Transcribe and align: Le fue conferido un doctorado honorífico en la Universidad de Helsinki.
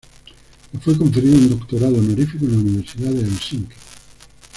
Le 0.73 0.79
fue 0.79 0.97
conferido 0.97 1.35
un 1.35 1.49
doctorado 1.51 1.99
honorífico 1.99 2.45
en 2.45 2.53
la 2.53 2.57
Universidad 2.57 3.11
de 3.11 3.19
Helsinki. 3.19 3.75